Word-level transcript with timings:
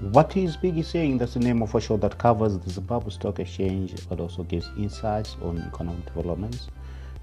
What 0.00 0.36
is 0.36 0.58
Piggy 0.58 0.82
saying? 0.82 1.16
That's 1.16 1.32
the 1.32 1.40
name 1.40 1.62
of 1.62 1.74
a 1.74 1.80
show 1.80 1.96
that 1.96 2.18
covers 2.18 2.58
the 2.58 2.68
Zimbabwe 2.68 3.08
Stock 3.08 3.38
Exchange 3.38 3.94
but 4.10 4.20
also 4.20 4.42
gives 4.42 4.68
insights 4.76 5.38
on 5.40 5.56
economic 5.66 6.04
developments. 6.04 6.68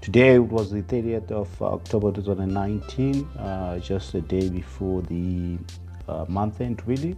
Today 0.00 0.40
was 0.40 0.72
the 0.72 0.82
30th 0.82 1.30
of 1.30 1.62
October 1.62 2.10
2019, 2.10 3.24
uh, 3.38 3.78
just 3.78 4.12
a 4.14 4.20
day 4.20 4.48
before 4.48 5.02
the 5.02 5.56
uh, 6.08 6.24
month 6.28 6.60
end, 6.60 6.82
really. 6.84 7.16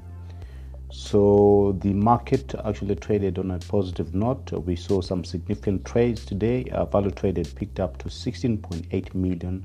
So 0.90 1.74
the 1.80 1.94
market 1.94 2.54
actually 2.62 2.96
traded 2.96 3.38
on 3.38 3.50
a 3.52 3.58
positive 3.58 4.14
note. 4.14 4.52
We 4.52 4.76
saw 4.76 5.00
some 5.00 5.24
significant 5.24 5.86
trades 5.86 6.26
today. 6.26 6.64
Uh, 6.70 6.84
value 6.84 7.10
traded 7.10 7.50
picked 7.56 7.80
up 7.80 7.96
to 7.98 8.10
16.8 8.10 9.14
million. 9.14 9.64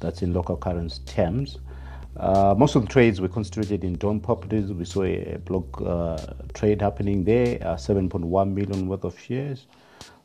That's 0.00 0.22
in 0.22 0.32
local 0.32 0.56
currency 0.56 1.02
terms. 1.04 1.58
Uh, 2.18 2.54
most 2.56 2.74
of 2.76 2.82
the 2.82 2.88
trades 2.88 3.20
were 3.20 3.28
concentrated 3.28 3.84
in 3.84 3.94
Dawn 3.96 4.20
properties. 4.20 4.72
We 4.72 4.86
saw 4.86 5.02
a 5.02 5.38
block 5.44 5.80
uh, 5.82 6.16
trade 6.54 6.80
happening 6.80 7.24
there, 7.24 7.58
uh, 7.62 7.76
7.1 7.76 8.54
million 8.54 8.88
worth 8.88 9.04
of 9.04 9.18
shares. 9.18 9.66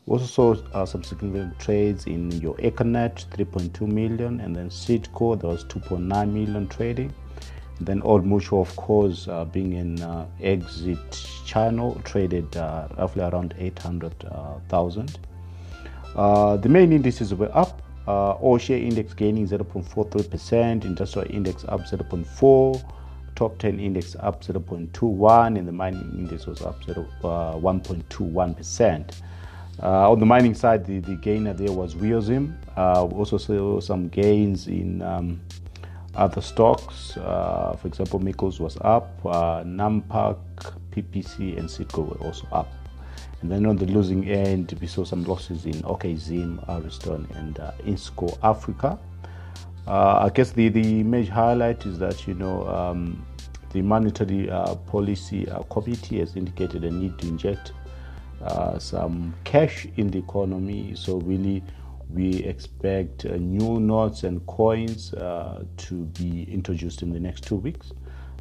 We 0.05 0.13
also 0.13 0.25
saw 0.25 0.55
uh, 0.73 0.85
some 0.85 1.03
significant 1.03 1.59
trades 1.59 2.07
in 2.07 2.31
your 2.31 2.55
Econet, 2.55 3.25
3.2 3.31 3.81
million, 3.81 4.39
and 4.39 4.55
then 4.55 4.69
Seedco, 4.69 5.39
there 5.39 5.49
was 5.49 5.65
2.9 5.65 6.31
million 6.31 6.67
trading. 6.69 7.13
And 7.79 7.87
then 7.87 8.01
Old 8.03 8.25
Mutual, 8.25 8.61
of 8.61 8.73
course, 8.77 9.27
uh, 9.27 9.43
being 9.45 9.73
in 9.73 10.01
uh, 10.01 10.27
exit 10.41 11.27
channel, 11.45 12.01
traded 12.05 12.55
roughly 12.55 13.23
around 13.23 13.53
800,000. 13.57 15.19
the 16.15 16.69
main 16.69 16.93
indices 16.93 17.33
were 17.33 17.55
up 17.55 17.81
uh, 18.07 18.31
all 18.31 18.57
share 18.57 18.77
index 18.77 19.13
gaining 19.13 19.47
0.43%, 19.47 20.85
industrial 20.85 21.29
index 21.31 21.63
up 21.67 21.81
0.4, 21.81 22.93
top 23.35 23.57
10 23.59 23.79
index 23.79 24.15
up 24.19 24.43
0.21, 24.43 25.57
and 25.57 25.67
the 25.67 25.71
mining 25.71 26.11
index 26.17 26.45
was 26.45 26.61
up 26.61 26.83
0, 26.83 27.05
uh, 27.23 27.53
1.21%. 27.55 29.11
Uh, 29.81 30.11
on 30.11 30.19
the 30.19 30.25
mining 30.25 30.53
side, 30.53 30.85
the, 30.85 30.99
the 30.99 31.15
gainer 31.15 31.53
there 31.53 31.71
was 31.71 31.95
RioZim. 31.95 32.55
Uh, 32.75 33.05
we 33.05 33.17
also 33.17 33.37
saw 33.37 33.79
some 33.79 34.09
gains 34.09 34.67
in 34.67 35.01
um, 35.01 35.39
other 36.15 36.41
stocks. 36.41 37.17
Uh, 37.17 37.75
for 37.81 37.87
example, 37.87 38.19
Meikles 38.19 38.59
was 38.59 38.77
up, 38.81 39.09
uh, 39.25 39.63
PPC, 40.91 41.57
and 41.57 41.69
Seedco 41.69 42.07
were 42.09 42.27
also 42.27 42.47
up. 42.51 42.67
And 43.41 43.51
then 43.51 43.65
on 43.65 43.75
the 43.75 43.87
losing 43.87 44.29
end, 44.29 44.77
we 44.79 44.87
saw 44.87 45.03
some 45.03 45.23
losses 45.23 45.65
in 45.65 45.73
OKZim, 45.81 46.63
Ariston, 46.69 47.27
and 47.35 47.59
uh, 47.59 47.71
Innscor 47.83 48.37
Africa. 48.43 48.99
Uh, 49.87 50.25
I 50.25 50.29
guess 50.29 50.51
the, 50.51 50.69
the 50.69 51.01
major 51.03 51.33
highlight 51.33 51.85
is 51.87 51.97
that, 51.97 52.27
you 52.27 52.35
know, 52.35 52.67
um, 52.67 53.25
the 53.71 53.81
monetary 53.81 54.49
uh, 54.49 54.75
policy 54.75 55.49
uh, 55.49 55.63
committee 55.63 56.19
has 56.19 56.35
indicated 56.35 56.83
a 56.83 56.91
need 56.91 57.17
to 57.17 57.27
inject 57.27 57.73
uh, 58.43 58.77
some 58.77 59.33
cash 59.43 59.87
in 59.97 60.11
the 60.11 60.19
economy. 60.19 60.93
So 60.95 61.17
really, 61.17 61.63
we 62.13 62.43
expect 62.43 63.25
uh, 63.25 63.37
new 63.37 63.79
notes 63.79 64.23
and 64.23 64.45
coins 64.45 65.11
to 65.11 65.93
be 66.19 66.43
introduced 66.51 67.01
in 67.01 67.11
the 67.11 67.19
next 67.19 67.43
two 67.43 67.55
weeks. 67.55 67.91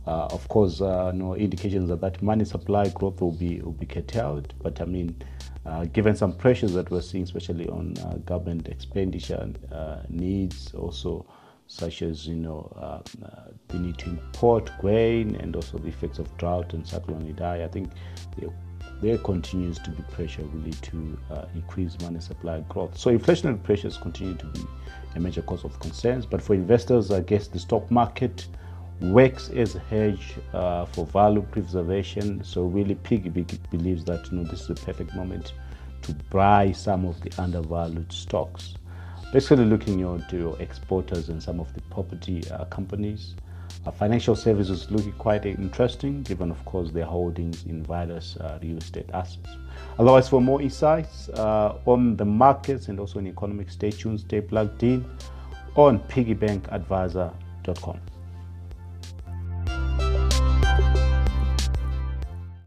Uh, 0.07 0.27
of 0.31 0.49
course, 0.49 0.81
uh, 0.81 1.13
no 1.13 1.35
indications 1.35 1.89
that 1.89 2.23
money 2.23 2.45
supply 2.45 2.89
growth 2.89 3.21
will 3.21 3.33
be 3.33 3.61
will 3.61 3.73
be 3.73 3.87
curtailed. 3.87 4.55
But 4.63 4.81
I 4.81 4.85
mean, 4.87 5.15
uh, 5.67 5.85
given 5.87 6.17
some 6.17 6.33
pressures 6.33 6.73
that 6.73 6.91
we're 6.91 7.03
seeing, 7.03 7.25
especially 7.25 7.69
on 7.69 7.95
uh, 7.99 8.15
government 8.25 8.69
expenditure 8.69 9.53
uh, 9.71 9.99
needs, 10.09 10.75
also 10.75 11.27
such 11.67 12.03
as 12.03 12.27
you 12.27 12.35
know 12.35 12.73
uh, 12.77 13.01
the 13.69 13.79
need 13.79 13.99
to 13.99 14.11
import 14.11 14.71
grain 14.81 15.37
and 15.37 15.55
also 15.55 15.79
the 15.79 15.89
effects 15.89 16.19
of 16.19 16.35
drought 16.39 16.73
and 16.73 16.87
cyclone 16.87 17.33
Idai, 17.33 17.65
I 17.65 17.69
think 17.69 17.91
there, 18.39 18.49
there 19.03 19.19
continues 19.19 19.79
to 19.81 19.91
be 19.91 20.03
pressure 20.05 20.43
really 20.45 20.73
to 20.73 21.19
increase 21.55 22.01
money 22.01 22.21
supply 22.21 22.61
growth. 22.69 22.97
So 22.99 23.17
inflationary 23.17 23.63
pressures 23.63 23.99
continue 23.99 24.35
to 24.35 24.47
be 24.47 24.61
a 25.15 25.21
major 25.21 25.43
cause 25.43 25.65
of 25.65 25.79
concerns. 25.79 26.27
But 26.27 26.43
for 26.43 26.55
investors, 26.55 27.11
I 27.11 27.21
guess 27.21 27.49
the 27.49 27.59
stock 27.59 27.89
market 27.91 28.49
works 29.01 29.51
as 29.51 29.75
a 29.75 29.79
hedge 29.79 30.35
uh, 30.53 30.85
for 30.87 31.07
value 31.07 31.43
preservation. 31.43 32.43
So 32.45 32.65
really, 32.65 32.95
Piggy 32.97 33.31
believes 33.71 34.05
that 34.05 34.31
you 34.31 34.39
know 34.39 34.45
this 34.45 34.63
is 34.63 34.69
the 34.69 34.75
perfect 34.75 35.15
moment 35.15 35.55
to 36.03 36.15
buy 36.31 36.73
some 36.73 37.05
of 37.05 37.21
the 37.21 37.31
undervalued 37.41 38.13
stocks. 38.13 38.75
Basically, 39.33 39.65
looking 39.65 40.01
into 40.01 40.37
your 40.37 40.61
exporters 40.61 41.29
and 41.29 41.43
some 41.43 41.61
of 41.61 41.73
the 41.75 41.81
property 41.83 42.43
uh, 42.51 42.65
companies. 42.67 43.35
Uh, 43.87 43.91
financial 43.91 44.37
services 44.37 44.91
looking 44.91 45.13
quite 45.13 45.47
interesting, 45.47 46.23
given 46.23 46.51
of 46.51 46.63
course 46.67 46.91
their 46.91 47.07
holdings 47.07 47.65
in 47.65 47.83
various 47.83 48.37
uh, 48.37 48.59
real 48.61 48.77
estate 48.77 49.09
assets. 49.15 49.57
Otherwise, 49.99 50.29
for 50.29 50.43
more 50.43 50.61
insights 50.61 51.31
uh, 51.31 51.79
on 51.87 52.15
the 52.17 52.25
markets 52.25 52.89
and 52.89 53.01
also 53.01 53.19
in 53.19 53.27
economic, 53.27 53.71
stay 53.71 53.91
tuned, 53.91 54.21
stay 54.21 54.43
plugged 54.43 54.83
in 54.83 55.03
on 55.77 55.99
piggybankadvisor.com. 56.01 58.01